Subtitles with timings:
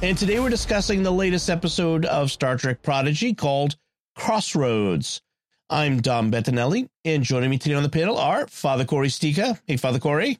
[0.00, 3.74] And today we're discussing the latest episode of Star Trek Prodigy called
[4.14, 5.22] Crossroads.
[5.68, 9.60] I'm Dom Bettinelli, and joining me today on the panel are Father Cory Sticha.
[9.66, 10.38] Hey, Father Cory.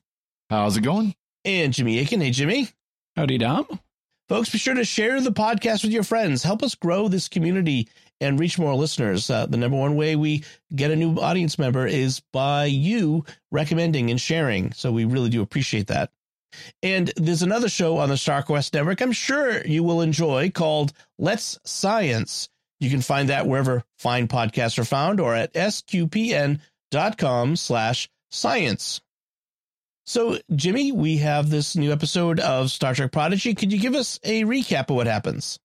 [0.48, 1.12] How's it going?
[1.44, 2.20] And Jimmy Akin.
[2.20, 2.68] Hey, Jimmy.
[3.16, 3.66] Howdy, Dom.
[4.28, 6.44] Folks, be sure to share the podcast with your friends.
[6.44, 7.88] Help us grow this community
[8.20, 9.28] and reach more listeners.
[9.28, 14.10] Uh, the number one way we get a new audience member is by you recommending
[14.10, 14.70] and sharing.
[14.72, 16.12] So we really do appreciate that.
[16.82, 21.58] And there's another show on the StarQuest Network I'm sure you will enjoy called Let's
[21.64, 22.48] Science.
[22.80, 26.60] You can find that wherever fine podcasts are found or at sqpn.com
[27.56, 29.00] slash science.
[30.06, 33.54] So, Jimmy, we have this new episode of Star Trek Prodigy.
[33.54, 35.58] Could you give us a recap of what happens?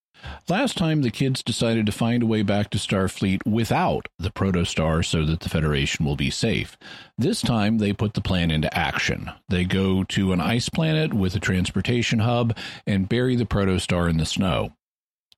[0.49, 5.05] Last time, the kids decided to find a way back to Starfleet without the Protostar
[5.05, 6.77] so that the Federation will be safe.
[7.17, 9.31] This time, they put the plan into action.
[9.49, 14.17] They go to an ice planet with a transportation hub and bury the Protostar in
[14.17, 14.73] the snow.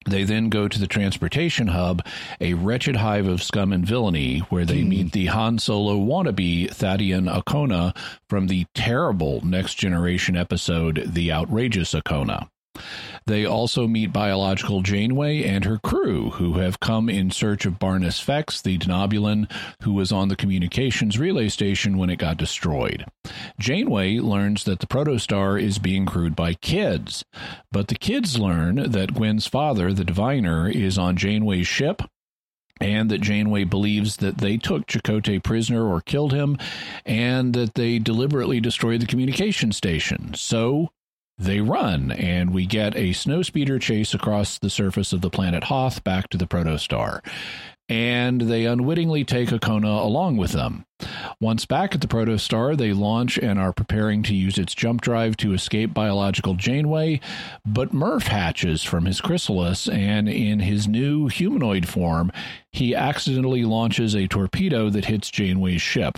[0.08, 2.06] They then go to the transportation hub,
[2.40, 4.88] a wretched hive of scum and villainy, where they mm.
[4.88, 7.98] meet the Han Solo wannabe Thadiun Okona
[8.30, 12.50] from the terrible Next Generation episode, The Outrageous Okona.
[13.28, 18.24] They also meet biological Janeway and her crew, who have come in search of Barniss
[18.24, 23.06] Frex, the Denobulan, who was on the communications relay station when it got destroyed.
[23.60, 27.26] Janeway learns that the protostar is being crewed by kids,
[27.72, 32.04] but the kids learn that Gwyn's father, the diviner, is on Janeway's ship
[32.82, 36.58] and that Janeway believes that they took Chakotay prisoner or killed him,
[37.06, 40.34] and that they deliberately destroyed the communication station.
[40.34, 40.90] So
[41.38, 46.04] they run, and we get a snowspeeder chase across the surface of the planet Hoth
[46.04, 47.20] back to the protostar.
[47.88, 50.86] And they unwittingly take Okona along with them.
[51.40, 55.38] Once back at the protostar, they launch and are preparing to use its jump drive
[55.38, 57.20] to escape biological Janeway,
[57.64, 62.32] but Murph hatches from his chrysalis, and in his new humanoid form,
[62.72, 66.18] he accidentally launches a torpedo that hits Janeway's ship.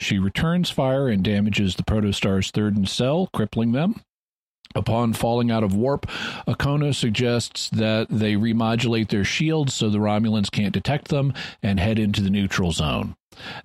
[0.00, 4.00] She returns fire and damages the protostar's third nacelle, crippling them.
[4.74, 6.06] Upon falling out of warp,
[6.48, 11.98] Okona suggests that they remodulate their shields so the Romulans can't detect them and head
[11.98, 13.14] into the neutral zone.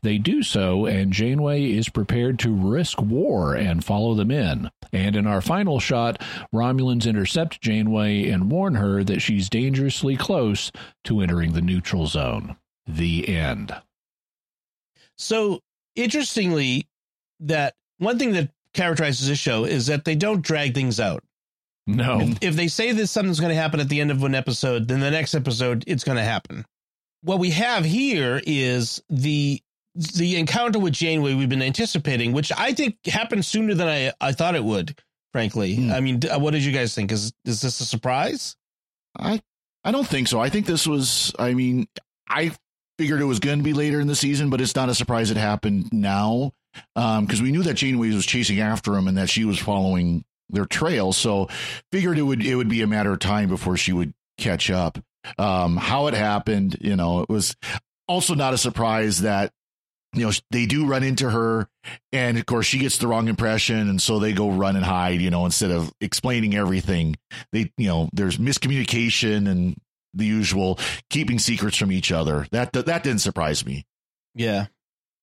[0.02, 4.70] They do so, and Janeway is prepared to risk war and follow them in.
[4.92, 6.22] And in our final shot,
[6.54, 10.72] Romulans intercept Janeway and warn her that she's dangerously close
[11.06, 12.56] to entering the neutral zone.
[12.88, 13.76] The end.
[15.18, 15.60] So,
[15.96, 16.88] interestingly,
[17.40, 21.24] that one thing that characterizes this show is that they don't drag things out.
[21.88, 22.22] No.
[22.22, 24.88] If, if they say that something's going to happen at the end of an episode,
[24.88, 26.66] then the next episode it's going to happen.
[27.22, 29.62] What we have here is the
[29.96, 34.32] the encounter with Janeway we've been anticipating, which I think happened sooner than I I
[34.32, 34.98] thought it would.
[35.32, 35.92] Frankly, hmm.
[35.92, 37.12] I mean, what did you guys think?
[37.12, 38.56] Is is this a surprise?
[39.18, 39.42] I
[39.84, 40.40] I don't think so.
[40.40, 41.34] I think this was.
[41.40, 41.88] I mean,
[42.30, 42.52] I
[42.98, 45.32] figured it was going to be later in the season, but it's not a surprise
[45.32, 46.54] it happened now
[46.96, 50.24] because um, we knew that Janeway was chasing after him and that she was following
[50.50, 51.14] their trail.
[51.14, 51.48] So
[51.92, 54.98] figured it would it would be a matter of time before she would catch up.
[55.38, 57.56] Um, how it happened, you know, it was
[58.08, 59.52] also not a surprise that
[60.14, 61.68] you know they do run into her
[62.12, 65.22] and of course she gets the wrong impression and so they go run and hide
[65.22, 67.16] you know instead of explaining everything
[67.52, 69.78] they you know there's miscommunication and
[70.16, 70.80] the usual
[71.12, 73.86] keeping secrets from each other that that didn't surprise me
[74.34, 74.66] yeah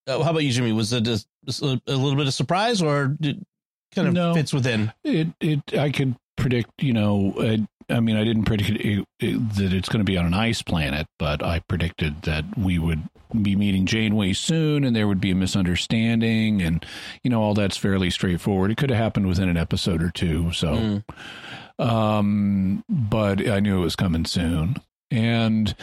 [0.07, 0.73] uh, how about you, Jimmy?
[0.73, 1.19] Was it a,
[1.63, 3.45] a little bit of surprise, or did,
[3.95, 4.93] kind of no, fits within?
[5.05, 6.83] It it I could predict.
[6.83, 10.17] You know, I, I mean, I didn't predict it, it, that it's going to be
[10.17, 13.03] on an ice planet, but I predicted that we would
[13.43, 16.85] be meeting Janeway soon, and there would be a misunderstanding, and
[17.23, 18.71] you know, all that's fairly straightforward.
[18.71, 20.53] It could have happened within an episode or two.
[20.53, 21.03] So,
[21.81, 21.85] mm.
[21.85, 24.77] um, but I knew it was coming soon,
[25.11, 25.75] and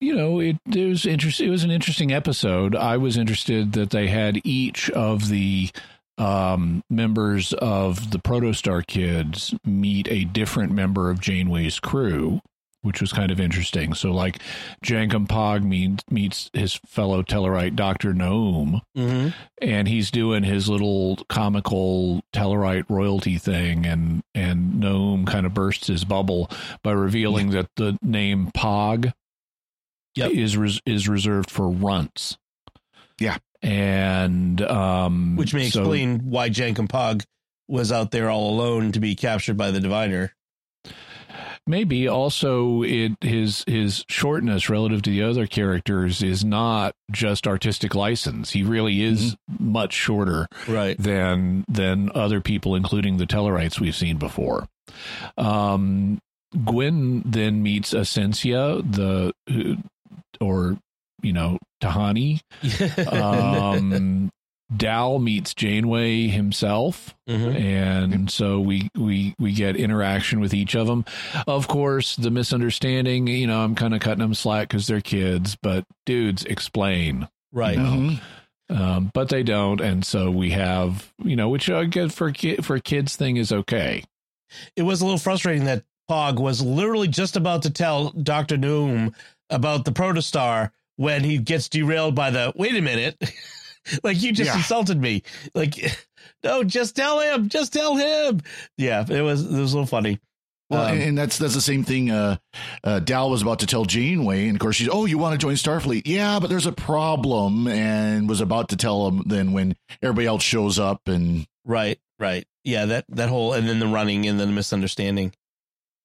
[0.00, 2.74] you know, it, it was interest, It was an interesting episode.
[2.76, 5.70] I was interested that they had each of the
[6.18, 12.40] um, members of the Protostar kids meet a different member of Janeway's crew.
[12.82, 13.92] which was kind of interesting.
[13.92, 14.40] So, like,
[14.84, 18.14] Jankum Pog meet, meets his fellow Tellarite, Dr.
[18.14, 19.28] Noom, Mm-hmm.
[19.60, 25.88] and he's doing his little comical Tellarite royalty thing, and, and Noom kind of bursts
[25.88, 26.48] his bubble
[26.84, 29.12] by revealing that the name Pog
[30.18, 30.32] Yep.
[30.32, 32.36] is res- is reserved for runts.
[33.20, 33.38] Yeah.
[33.62, 37.24] And um Which may so- explain why Jankum Pog
[37.66, 40.32] was out there all alone to be captured by the diviner.
[41.66, 47.94] Maybe also it his his shortness relative to the other characters is not just artistic
[47.94, 48.52] license.
[48.52, 50.96] He really is much shorter Right.
[50.96, 54.66] than than other people, including the Tellarites we've seen before.
[55.36, 56.20] Um,
[56.64, 59.76] Gwyn then meets Asencia, the who-
[60.40, 60.78] or
[61.22, 62.40] you know Tahani.
[63.12, 64.30] Um,
[64.76, 67.54] Dal meets Janeway himself Mhm.
[67.58, 71.06] and so we we we get interaction with each of them
[71.46, 75.56] of course the misunderstanding you know i'm kind of cutting them slack because they're kids
[75.62, 77.78] but dudes explain Right.
[77.78, 77.84] No.
[77.84, 78.20] Mhm.
[78.68, 82.56] um, but they don't and so we have you know which i guess for ki-
[82.56, 84.04] for kids thing is okay
[84.76, 88.56] It was a little frustrating that Pog was literally just about to tell Dr.
[88.58, 89.14] Noom
[89.50, 93.16] about the protostar when he gets derailed by the wait a minute.
[94.02, 94.56] like you just Yeah.
[94.56, 95.22] insulted me.
[95.54, 95.74] Like
[96.44, 97.48] no, just tell him.
[97.48, 98.40] Just tell him.
[98.76, 100.18] Yeah, it was it was a little funny.
[100.70, 102.10] Well, Um, and, that's that's the same thing.
[102.10, 102.36] Uh,
[102.84, 105.38] uh, Dal was about to tell Janeway, and of course she's, "Oh, you want to
[105.38, 106.02] join Starfleet?
[106.04, 109.22] Yeah, but there's a problem," and was about to tell him.
[109.24, 112.46] Then when everybody else shows up, and Right, right.
[112.64, 115.32] Yeah, that that whole and then the running and then the misunderstanding.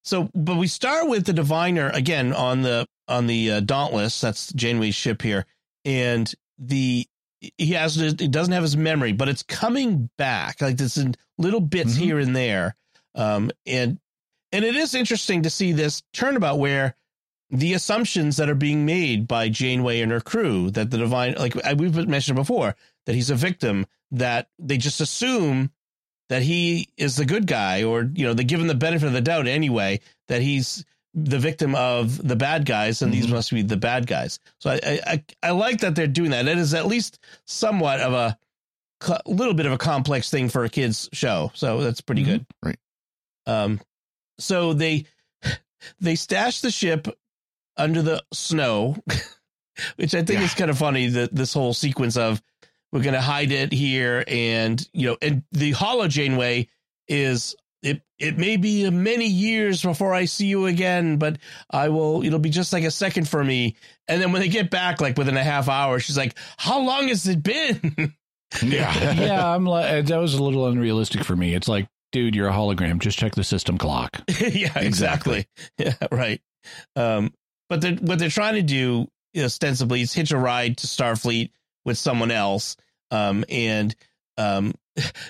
[0.06, 4.20] So, but we start with the diviner again on the on the uh, Dauntless.
[4.22, 5.46] That's Janeway's ship here,
[5.86, 7.08] and the
[7.58, 11.60] he has he doesn't have his memory, but it's coming back like this in little
[11.60, 12.00] bits Mhm.
[12.00, 12.76] here and there.
[13.16, 14.00] Um, and
[14.52, 16.96] and it is interesting to see this turnabout where
[17.50, 21.54] the assumptions that are being made by Janeway and her crew that the divine, like
[21.78, 22.76] we've mentioned before,
[23.06, 25.70] that he's a victim, that they just assume
[26.30, 29.14] that he is the good guy, or you know, they give him the benefit of
[29.14, 30.00] the doubt anyway,
[30.30, 30.84] that he's
[31.14, 33.32] the victim of the bad guys, and these Mhm.
[33.32, 34.40] must be the bad guys.
[34.60, 36.48] So I, I I like that they're doing that.
[36.48, 38.38] It is at least somewhat of a
[39.00, 42.26] co- little bit of a complex thing for a kids show, so that's pretty Mhm.
[42.26, 42.46] good.
[42.64, 42.80] Right.
[43.46, 43.82] Um,
[44.40, 45.06] so they
[46.00, 47.08] they stash the ship
[47.78, 48.96] under the snow,
[49.98, 50.46] which I think Yeah.
[50.46, 51.08] is kind of funny.
[51.10, 52.42] That this whole sequence of
[52.92, 56.68] we're going to hide it here, and you know, and the Holo Janeway
[57.08, 58.02] is it.
[58.18, 61.38] It may be many years before I see you again, but
[61.70, 62.24] I will.
[62.24, 63.76] It'll be just like a second for me.
[64.08, 67.10] And then when they get back, like within a half hour, she's like, "How long
[67.10, 68.14] has it been?"
[68.62, 72.48] yeah, yeah i'm like that was a little unrealistic for me it's like dude you're
[72.48, 75.48] a hologram just check the system clock yeah, exactly.
[75.80, 76.40] Yeah, right.
[76.96, 77.34] Um,
[77.68, 81.50] but they're, what they're trying to do ostensibly is hitch a ride to Starfleet
[81.84, 82.78] with someone else.
[83.10, 83.96] Um, and
[84.38, 84.76] um,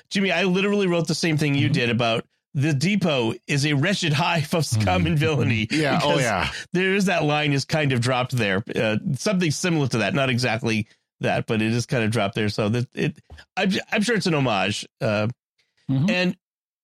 [0.10, 1.74] Jimmy, I literally wrote the same thing you Mhm.
[1.74, 5.68] did about the depot is a wretched hive of scum and villainy.
[5.72, 8.64] yeah, oh yeah, There is that line is kind of dropped there.
[8.76, 10.88] Uh, something similar to that, not exactly
[11.22, 12.50] that, but it is kind of dropped there.
[12.50, 13.18] So that it,
[13.58, 14.86] I'm, I'm sure it's an homage.
[15.02, 15.28] Uh,
[15.90, 16.10] Mhm.
[16.10, 16.38] and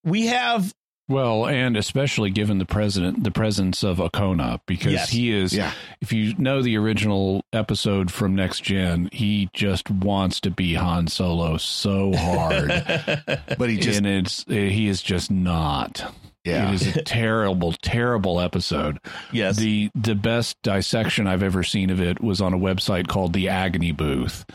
[0.04, 0.74] we have
[1.10, 5.10] well and especially given the president the presence of Okona because Yes.
[5.10, 10.40] he is yeah, if you know the original episode from Next Gen, he just wants
[10.40, 12.68] to be Han Solo so hard,
[13.58, 16.14] but he just and it's he is just not.
[16.44, 18.98] yeah, It is a terrible, terrible episode.
[19.32, 19.56] yes.
[19.56, 23.48] The the best dissection I've ever seen of it was on a website called the
[23.50, 24.46] Agony Booth,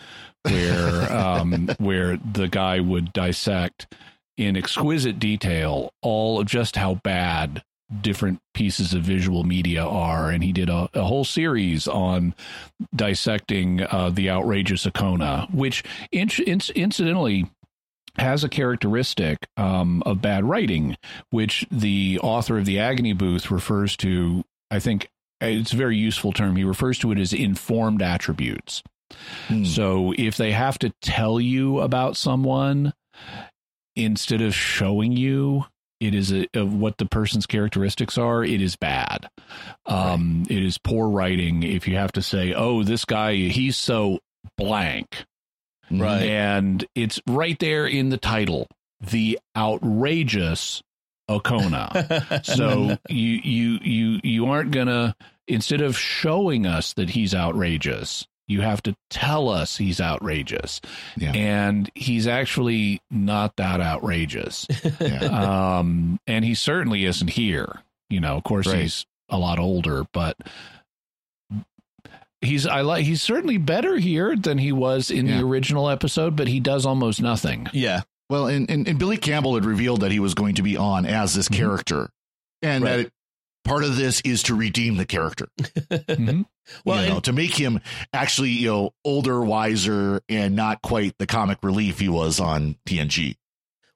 [0.43, 3.93] where um, where the guy would dissect
[4.37, 7.63] in exquisite detail all of just how bad
[8.01, 12.33] different pieces of visual media are and he did a, a whole series on
[12.95, 17.45] dissecting uh, the outrageous Okona, which in, inc- incidentally
[18.17, 20.97] has a characteristic um, of bad writing,
[21.29, 24.43] which the author of the Agony Booth refers to.
[24.71, 25.09] I think
[25.41, 26.55] it's a very useful term.
[26.55, 28.81] He refers to it as informed attributes.
[29.47, 29.65] Hmm.
[29.65, 32.93] So if they have to tell you about someone
[33.95, 35.65] instead of showing you
[35.99, 39.29] it is a, of what the person's characteristics are, it is bad.
[39.85, 44.19] Um, It is poor writing if you have to say, "Oh, this guy, he's so
[44.57, 45.25] blank,"
[45.89, 46.23] Right.
[46.23, 48.67] and it's right there in the title,
[48.99, 50.81] the outrageous
[51.29, 52.43] Okona.
[52.45, 55.15] so you you you you aren't gonna
[55.47, 60.79] instead of showing us that he's outrageous you have to tell us he's outrageous
[61.17, 61.31] Yeah.
[61.33, 64.67] and he's actually not that outrageous
[64.99, 65.77] yeah.
[65.79, 68.81] um and he certainly isn't here you know of course Right.
[68.81, 70.37] he's a lot older, but
[72.41, 75.37] he's I like he's certainly better here than he was in Yeah.
[75.37, 77.67] the original episode, but he does almost nothing.
[77.73, 78.01] Yeah.
[78.29, 81.05] Well, and, and, and Billy Campbell had revealed that he was going to be on
[81.05, 81.55] as this Mhm.
[81.57, 82.09] character,
[82.61, 82.89] and Right.
[82.91, 83.13] that it,
[83.65, 85.47] part of this is to redeem the character.
[85.89, 86.45] Mhm.
[86.85, 87.79] Well, you know, and- to make him
[88.13, 93.35] actually you know older, wiser, and not quite the comic relief he was on TNG.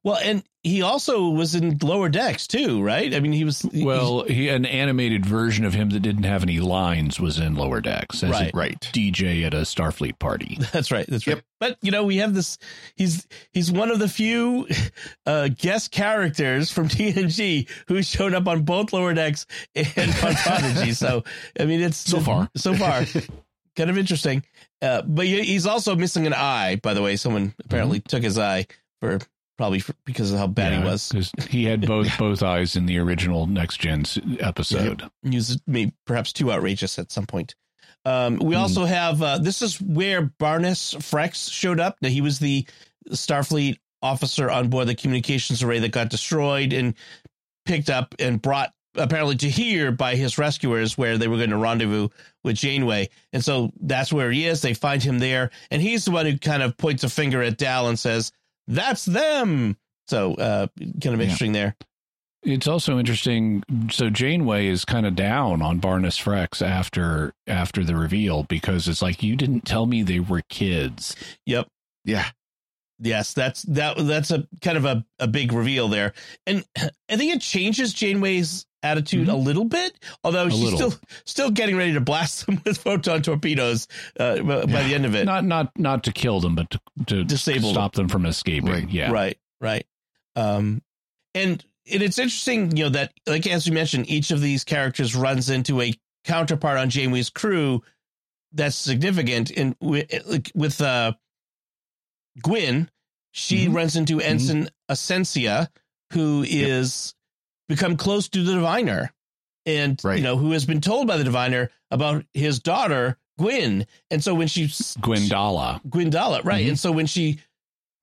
[0.04, 3.14] Well, and he also was in Lower Decks too, right?
[3.14, 6.42] I mean, he was he- Well, he an animated version of him that didn't have
[6.42, 8.54] any lines was in Lower Decks as Right.
[8.54, 8.80] a Right.
[8.94, 10.58] DJ at a Starfleet party.
[10.72, 11.06] That's right.
[11.06, 11.36] That's right.
[11.38, 11.46] Yep.
[11.60, 12.58] But you know, we have this.
[12.96, 14.68] He's he's one of the few
[15.26, 19.88] uh, guest characters from TNG who showed up on both Lower Decks and
[20.24, 20.94] on Prodigy.
[20.94, 21.26] so
[21.60, 22.50] I mean, it's So far.
[22.56, 23.04] so far,
[23.76, 24.44] kind of interesting.
[24.82, 26.78] Uh, but he's also missing an eye.
[26.82, 28.66] By the way, someone apparently took his eye
[29.02, 29.20] for
[29.60, 31.10] probably for, because of how bad he was.
[31.10, 34.06] because he had both both eyes in the original Next Gen
[34.40, 35.04] episode.
[35.22, 37.56] He was maybe perhaps too outrageous at some point.
[38.06, 38.62] Um, we Hmm.
[38.62, 41.98] also have uh, this is where Barniss Frex showed up.
[42.02, 42.66] Now, he was the
[43.10, 46.94] Starfleet officer on board the communications array that got destroyed and
[47.66, 51.58] picked up and brought apparently to here by his rescuers where they were going to
[51.58, 52.08] rendezvous
[52.46, 53.10] with Janeway.
[53.34, 54.62] And so that's where he is.
[54.62, 57.58] They find him there and he's the one who kind of points a finger at
[57.58, 58.32] Dal and says,
[58.70, 59.76] "That's them."
[60.08, 61.24] So uh, kind of Yeah.
[61.24, 61.76] interesting there.
[62.42, 63.64] It's also interesting.
[63.92, 69.02] So Janeway is kind of down on Barniss Frex after after the reveal because it's
[69.02, 71.18] like you didn't tell me they were kids.
[71.46, 71.68] Yep.
[72.06, 72.30] Yeah.
[73.02, 73.98] Yes, that's that.
[73.98, 76.14] That's a kind of a, a big reveal there,
[76.46, 76.66] and
[77.10, 79.98] I think it changes Janeway's attitude a little bit.
[80.24, 80.92] Although she's little.
[80.92, 83.88] still still getting ready to blast them with photon torpedoes
[84.20, 85.26] uh, by by the end of it.
[85.26, 88.70] Not not not to kill them, but to, to Disable stop them from escaping.
[88.72, 88.90] Right.
[88.90, 89.12] Yeah.
[89.12, 89.86] Right, right.
[90.36, 90.82] Um,
[91.36, 95.16] and and it's interesting, you know, that like as you mentioned, each of these characters
[95.16, 95.94] runs into a
[96.26, 97.82] counterpart on Janeway's crew
[98.52, 99.52] that's significant.
[99.52, 100.12] And with,
[100.56, 101.14] with uh,
[102.42, 102.90] Gwyn,
[103.32, 103.76] she Mhm.
[103.76, 105.70] runs into Ensign Asencia,
[106.14, 107.14] who is
[107.70, 109.14] become close to the diviner,
[109.66, 110.18] and Right.
[110.18, 113.88] you know who has been told by the diviner about his daughter Gwyn.
[114.12, 115.82] And so when she Gwyndala.
[115.88, 116.66] Gwyndala, right?
[116.66, 116.70] Mhm.
[116.70, 117.40] And so when she,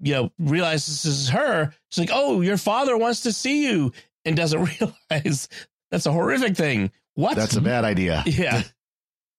[0.00, 3.92] you know, realizes this is her, she's like, "Oh, your father wants to see you,"
[4.24, 4.64] and doesn't
[5.10, 5.48] realize
[5.90, 6.90] that's a horrific thing.
[7.14, 7.36] What?
[7.36, 8.22] That's a bad idea.
[8.26, 8.62] yeah.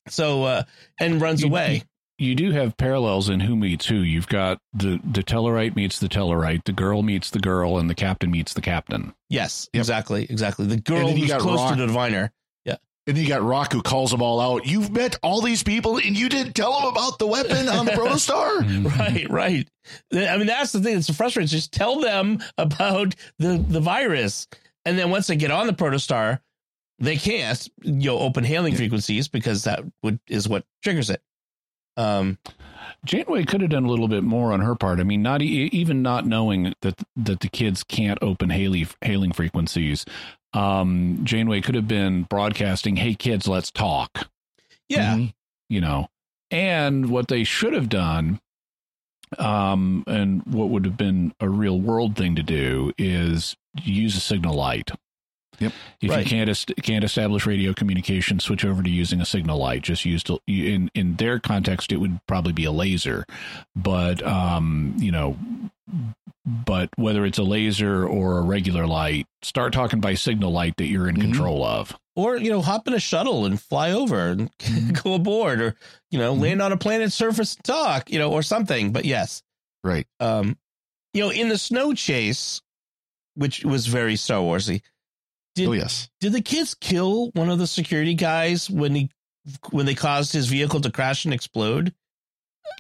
[0.08, 0.64] So uh,
[1.00, 1.84] and runs You- away.
[2.20, 3.96] You do have parallels in who meets who.
[3.98, 7.96] You've got the the Tellarite meets the Tellarite, the girl meets the girl, and the
[7.96, 9.14] captain meets the captain.
[9.30, 9.82] Yes, Yep.
[9.82, 10.66] exactly, exactly.
[10.66, 12.32] The girl who's got close Rok- to the diviner.
[12.66, 14.66] Yeah, and then you got Rok who calls them all out.
[14.66, 17.92] You've met all these people and you didn't tell them about the weapon on the
[17.92, 18.66] Protostar?
[18.98, 19.68] Right, right.
[20.12, 21.48] I mean, that's the thing that's frustrating.
[21.48, 24.48] Just tell them about the the virus,
[24.86, 26.40] and then once they get on the protostar,
[26.98, 31.22] they can't you know open hailing frequencies because that would is what triggers it.
[31.98, 32.38] Um,
[33.06, 35.00] Janeway could have done a little bit more on her part.
[35.00, 39.32] I mean, not e- even not knowing that that the kids can't open hailing hailing
[39.32, 40.06] frequencies.
[40.54, 44.30] Um, Janeway could have been broadcasting, "Hey kids, let's talk."
[44.90, 45.34] yeah, Mhm.
[45.70, 46.08] You know,
[46.50, 48.40] and what they should have done,
[49.38, 54.22] um, and what would have been a real world thing to do is use a
[54.22, 54.92] signal light.
[55.60, 55.74] Yep.
[56.02, 56.20] If Right.
[56.24, 59.82] you can't est- can't establish radio communication, switch over to using a signal light.
[59.82, 63.26] Just use to, in in their context, it would probably be a laser,
[63.76, 65.36] but um, you know,
[66.46, 70.88] but whether it's a laser or a regular light, start talking by signal light that
[70.88, 71.22] you're in Mhm.
[71.22, 71.96] control of.
[72.16, 74.50] or you know, hop in a shuttle and fly over and
[75.04, 75.76] go aboard, or
[76.10, 78.92] you know, land on a planet's surface and talk, you know, or something.
[78.92, 79.44] But yes,
[79.84, 80.08] Right.
[80.20, 80.58] um,
[81.14, 82.60] you know, in the snow chase,
[83.36, 84.82] which was very Star Warsy.
[85.58, 86.10] Did, Oh, yes.
[86.22, 89.10] did the kids kill one of the security guys when he
[89.72, 91.94] when they caused his vehicle to crash and explode?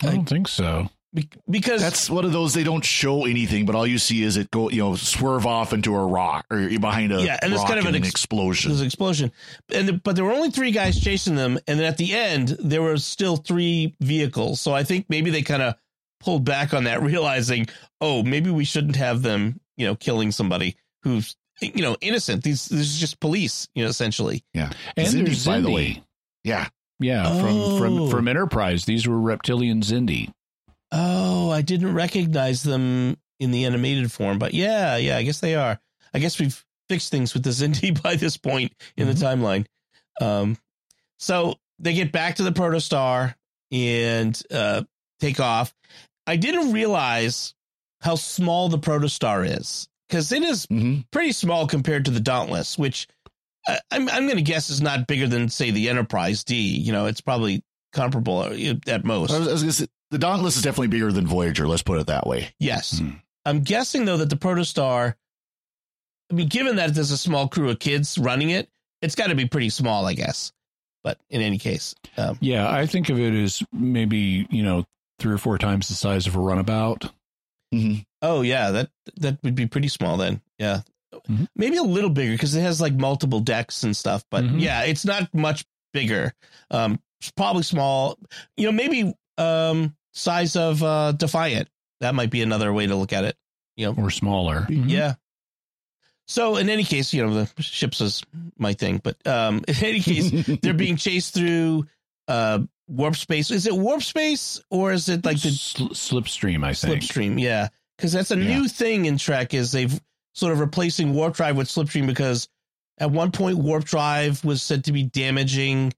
[0.03, 0.89] I don't think so.
[1.13, 4.36] Be- because That's one of those they don't show anything, but all you see is
[4.36, 7.63] it go, you know, swerve off into a rock or behind a Yeah, and it's
[7.63, 8.69] kind of and an an explosion.
[8.69, 9.31] there's an explosion,
[9.74, 12.50] and the, but there were only three guys chasing them, and then at the end
[12.60, 14.60] there were still three vehicles.
[14.60, 15.75] So I think maybe they kind of
[16.19, 17.67] pulled back on that, realizing,
[18.01, 22.43] oh, maybe we shouldn't have them, you know, killing somebody who's you know innocent.
[22.43, 24.43] These this is just police, you know, essentially.
[24.53, 24.71] Yeah.
[24.95, 26.03] And Xindi, there's by the way.
[26.43, 26.67] Yeah.
[26.99, 27.77] Yeah, from Oh.
[27.79, 28.85] from from Enterprise.
[28.85, 30.31] These were reptilian Xindi.
[30.91, 35.55] Oh, I didn't recognize them in the animated form, but yeah, yeah, I guess they
[35.55, 35.79] are.
[36.13, 39.65] I guess we've fixed things with the Xindi by this point in the timeline.
[40.21, 40.57] Um,
[41.19, 43.35] so they get back to the protostar
[43.71, 44.83] and uh,
[45.19, 45.73] take off.
[46.25, 47.53] I didn't realize
[48.01, 52.77] how small the protostar is because it is hmm pretty small compared to the Dauntless,
[52.77, 53.07] which
[53.67, 56.55] I, I'm I'm going to guess is not bigger than say the Enterprise D.
[56.55, 59.33] You know, it's probably comparable uh, at most.
[59.33, 61.67] I was, I was gonna say, the Dauntless is definitely bigger than Voyager.
[61.67, 62.53] Let's put it that way.
[62.59, 62.99] Yes.
[62.99, 63.09] Hmm.
[63.45, 65.15] I'm guessing though that the Protostar,
[66.29, 68.69] I mean, given that there's a small crew of kids running it,
[69.01, 70.51] it's got to be pretty small, I guess.
[71.03, 74.85] But in any case, um, Yeah, I think of it as maybe, you know,
[75.19, 77.09] three or four times the size of a runabout.
[77.74, 78.05] Mhm.
[78.21, 80.41] oh yeah, that that would be pretty small then.
[80.57, 80.81] Yeah,
[81.29, 81.47] Mhm.
[81.55, 84.24] maybe a little bigger because it has like multiple decks and stuff.
[84.31, 84.62] But Mhm.
[84.62, 86.33] yeah, it's not much bigger.
[86.71, 88.17] Um, it's probably small.
[88.55, 91.67] You know, maybe um size of uh Defiant.
[92.00, 93.36] That might be another way to look at it.
[93.75, 94.62] You know, Or smaller.
[94.69, 94.89] Mhm.
[94.89, 95.15] Yeah.
[96.27, 98.24] So in any case, you know, the ships is
[98.57, 100.31] my thing, but um in any case,
[100.62, 101.86] they're being chased through
[102.27, 103.51] uh warp space.
[103.51, 107.01] Is it warp space or is it like the Sl- slipstream, I think.
[107.03, 107.39] slipstream?
[107.41, 107.67] Yeah.
[107.98, 108.60] Cuz that's a Yeah.
[108.60, 110.00] new thing in Trek is they've
[110.34, 112.48] sort of replacing warp drive with slipstream because
[113.00, 115.94] at one point warp drive was said to be damaging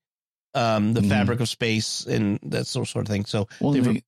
[0.56, 1.10] um the Mhm.
[1.10, 3.26] fabric of space and that sort sort of thing.
[3.26, 4.02] So Well, they-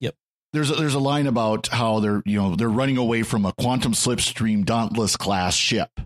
[0.00, 0.14] Yep.
[0.52, 3.52] There's a, there's a line about how they're you know they're running away from a
[3.52, 6.00] quantum slipstream Dauntless class ship.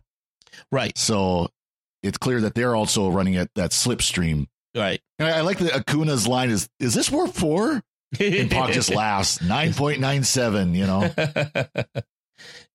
[0.71, 1.49] right, So
[2.03, 4.47] it's clear that they're also running at that slipstream.
[4.75, 5.01] Right.
[5.19, 7.83] And I, I like that Okona's line is is this warp four?
[8.19, 10.75] And Spock just laughs nine point nine seven.
[10.75, 11.11] You know.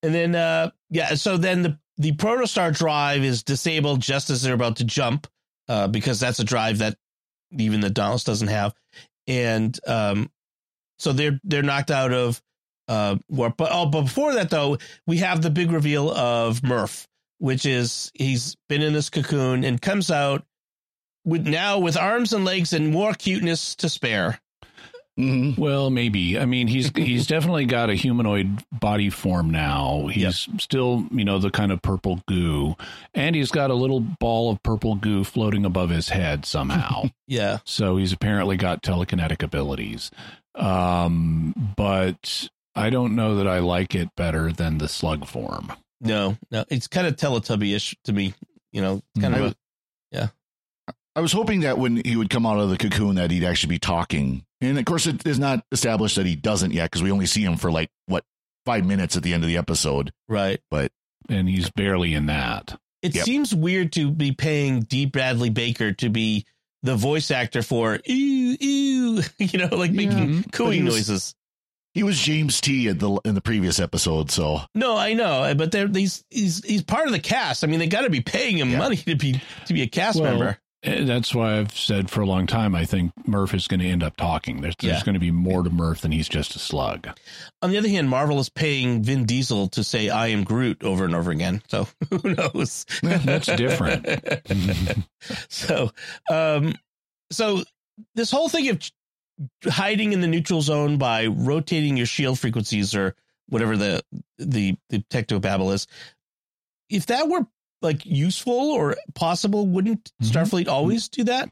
[0.04, 4.54] and then uh yeah so then the the protostar drive is disabled just as they're
[4.54, 5.28] about to jump
[5.70, 6.96] uh because that's a drive that
[7.58, 8.74] even the Dauntless doesn't have
[9.28, 10.30] and um
[11.00, 12.42] so they're they're knocked out of
[12.88, 17.08] uh warp but oh but before that though we have the big reveal of Murph
[17.40, 20.46] which is he's been in this cocoon and comes out
[21.26, 24.40] with now with arms and legs and more cuteness to spare
[25.18, 26.38] hmm Well, maybe.
[26.38, 30.08] I mean, he's he's definitely got a humanoid body form now.
[30.08, 32.76] He's still, you know, the kind of purple goo,
[33.14, 37.06] and he's got a little ball of purple goo floating above his head somehow.
[37.28, 40.12] yeah so he's apparently got telekinetic abilities.
[40.54, 45.72] Um, but I don't know that I like it better than the slug form.
[46.02, 48.34] no no it's kind of teletubby-ish to me
[48.74, 49.56] you know it's kind I, of was,
[50.12, 50.28] yeah.
[51.16, 53.70] I was hoping that when he would come out of the cocoon that he'd actually
[53.76, 54.44] be talking.
[54.62, 57.44] And of course, it is not established that he doesn't yet because we only see
[57.44, 58.24] him for like what
[58.66, 60.12] five minutes at the end of the episode.
[60.28, 60.92] right But
[61.30, 62.78] And he's barely in that.
[63.02, 63.26] It Yep.
[63.26, 65.06] seems weird to be paying D.
[65.06, 66.46] Bradley Baker to be
[66.84, 70.36] the voice actor for ew ew, you know, like making mm-hmm.
[70.38, 70.42] Yeah.
[70.52, 71.36] cooing he was- noises.
[71.94, 75.72] He was James T in the in the previous episode, so No, I know, but
[75.72, 77.64] they're he's he's he's part of the cast.
[77.64, 78.80] I mean, they got to be paying him Yeah.
[78.80, 80.58] money to be to be a cast Well, member.
[80.86, 82.76] Eh, That's why I've said for a long time.
[82.76, 84.62] I think Murph is going to end up talking.
[84.62, 85.04] There's, there's Yeah.
[85.04, 87.08] going to be more to Murph than he's just a slug.
[87.62, 91.04] On the other hand, Marvel is paying Vin Diesel to say "I am Groot" over
[91.04, 91.62] and over again.
[91.68, 92.86] So who knows?
[93.02, 94.08] That's different.
[95.50, 95.92] so,
[96.30, 96.76] um,
[97.32, 97.64] so
[98.14, 98.80] this whole thing of
[99.66, 103.16] hiding in the neutral zone by rotating your shield frequencies or
[103.50, 104.04] whatever the
[104.38, 105.88] the the techno babble is,
[106.90, 107.46] if that were
[107.82, 110.28] like useful or possible, wouldn't Mhm.
[110.32, 111.50] Starfleet always do that?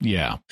[0.00, 0.38] yeah.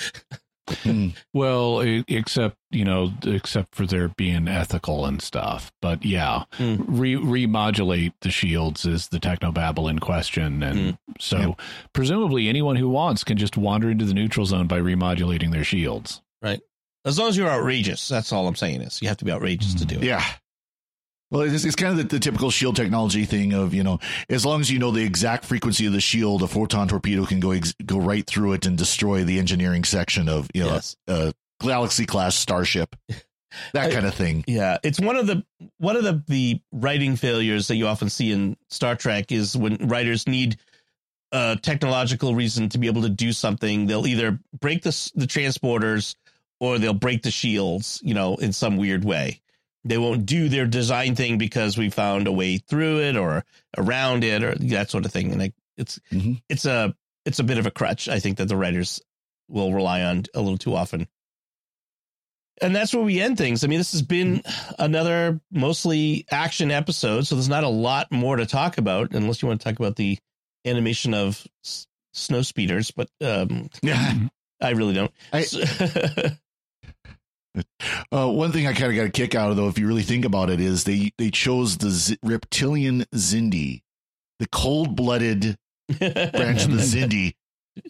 [1.35, 5.73] Well, except you know, except for their being ethical and stuff.
[5.83, 6.85] But yeah, Mm.
[6.87, 11.61] re remodulate the shields is the technobabble in question, and so Yep.
[11.93, 16.21] presumably anyone who wants can just wander into the neutral zone by remodulating their shields.
[16.41, 16.61] Right.
[17.05, 19.75] As long as you're outrageous, that's all I'm saying is you have to be outrageous
[19.75, 20.05] to do it.
[20.05, 20.25] yeah.
[21.31, 24.45] Well, it's, it's kind of the, the typical shield technology thing of you know, as
[24.45, 27.53] long as you know the exact frequency of the shield, a photon torpedo can go
[27.53, 30.97] ex- go right through it and destroy the engineering section of you know Yes.
[31.07, 32.97] a galaxy class starship,
[33.73, 34.45] that kind of thing.
[34.47, 35.45] Yeah, it's one of the
[35.79, 39.77] one of the the writing failures that you often see in Star Trek is when
[39.89, 40.57] writers need
[41.33, 46.17] a technological reason to be able to do something, they'll either break the the transporters
[46.59, 49.41] or they'll break the shields, you know, in some weird way.
[49.85, 53.45] They won't do their design thing because we found a way through it or
[53.79, 55.33] around it or that sort of thing.
[55.33, 56.43] And I, it's Mhm.
[56.49, 58.09] it's a it's a bit of a crutch.
[58.09, 59.01] I think that the writers
[59.49, 61.09] will rely on a little too often.
[62.63, 63.65] And that's where we end things.
[63.65, 64.43] I mean, this has been
[64.79, 69.49] another mostly action episode, so there's not a lot more to talk about unless you
[69.49, 70.19] want to talk about the
[70.67, 74.15] animation of s- snow speeders, but um, Yeah.
[74.61, 75.11] I really don't.
[75.33, 75.47] I-
[78.13, 80.03] Uh, one thing I kind of got a kick out of, though, if you really
[80.03, 83.83] think about it, is they they chose the Z- reptilian Xindi,
[84.41, 85.57] the cold blooded
[85.99, 87.35] branch of the Xindi,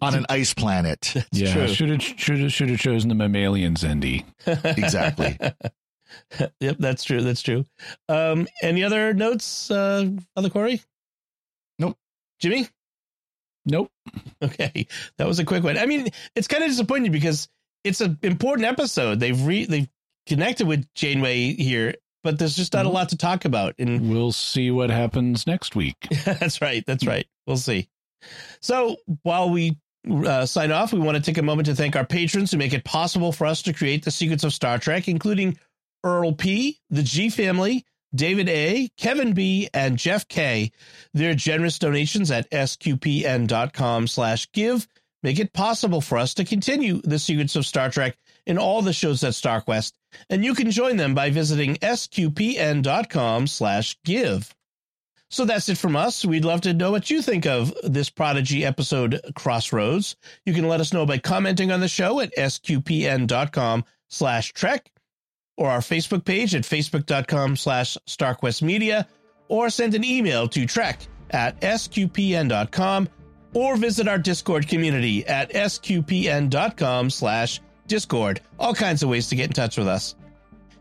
[0.02, 1.14] on an ice planet.
[1.16, 1.68] It's yeah, true.
[1.68, 4.24] should have should have should have chosen the mammalian Xindi.
[4.46, 5.38] Exactly.
[6.60, 7.22] yep, that's true.
[7.22, 7.64] That's true.
[8.08, 10.82] Um, any other notes, uh, Father Cory?
[11.78, 11.96] Nope.
[12.40, 12.68] Jimmy?
[13.66, 13.90] Nope.
[14.42, 14.86] Okay,
[15.18, 15.78] that was a quick one.
[15.78, 17.48] I mean, it's kind of disappointing because
[17.84, 19.20] it's an important episode.
[19.20, 19.88] They've re they've
[20.26, 23.74] connected with Janeway here, but there's just not a lot to talk about.
[23.78, 25.96] And We'll see what happens next week.
[26.24, 26.84] that's right.
[26.86, 27.26] That's right.
[27.46, 27.88] We'll see.
[28.60, 32.04] So while we uh, sign off, we want to take a moment to thank our
[32.06, 35.58] patrons who make it possible for us to create the secrets of Star Trek, including
[36.04, 40.72] Earl P, the G family, David A, Kevin B, and Jeff K.
[41.14, 44.86] Their generous donations at sqpn.com slash give
[45.22, 48.92] make it possible for us to continue the secrets of Star Trek in all the
[48.92, 49.92] shows at StarQuest,
[50.28, 54.54] and you can join them by visiting sqpn.com slash give.
[55.30, 56.24] So that's it from us.
[56.24, 60.16] We'd love to know what you think of this Prodigy episode Crossroads.
[60.44, 64.90] You can let us know by commenting on the show at sqpn.com slash trek
[65.56, 69.06] or our Facebook page at facebook.com slash starquestmedia
[69.46, 73.08] or send an email to trek at sqpn.com
[73.54, 78.40] or visit our Discord community at sqpn.com slash discord.
[78.58, 80.14] All kinds of ways to get in touch with us.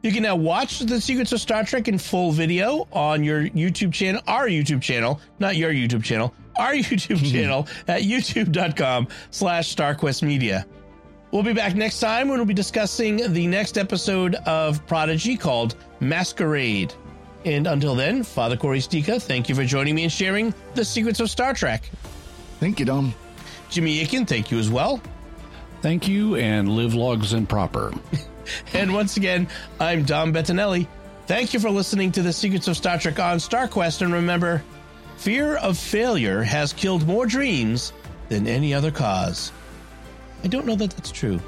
[0.02, 3.92] You can now watch The Secrets of Star Trek in full video on your YouTube
[3.92, 10.24] channel, our YouTube channel, not your YouTube channel, our YouTube channel at youtube.com slash StarQuest
[10.24, 10.66] Media.
[11.32, 15.76] We'll be back next time when we'll be discussing the next episode of Prodigy called
[16.00, 16.94] Masquerade.
[17.46, 21.20] And until then, Father Cory Sticha, thank you for joining me and sharing the secrets
[21.20, 21.90] of Star Trek.
[22.60, 23.14] Thank you, Dom.
[23.70, 25.02] Jimmy Akin, thank you as well.
[25.82, 27.94] Thank you, and live logs and proper.
[28.74, 29.48] And once again,
[29.80, 30.88] I'm Dom Bettinelli.
[31.28, 34.02] Thank you for listening to the Secrets of Star Trek on StarQuest.
[34.02, 34.64] And remember,
[35.18, 37.94] fear of failure has killed more dreams
[38.30, 39.52] than any other cause.
[40.44, 41.40] I don't know that that's true.